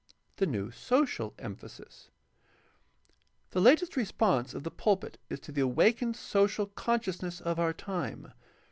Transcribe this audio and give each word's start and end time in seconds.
The 0.37 0.47
new 0.47 0.71
social 0.71 1.35
emphasis.— 1.37 2.09
The 3.51 3.61
latest 3.61 3.95
response 3.95 4.55
of 4.55 4.63
the 4.63 4.71
pul 4.71 4.97
pit 4.97 5.19
is 5.29 5.39
to 5.41 5.51
the 5.51 5.61
awakened 5.61 6.15
social 6.15 6.65
consciousness 6.65 7.39
of 7.39 7.59
our 7.59 7.71
time. 7.71 8.33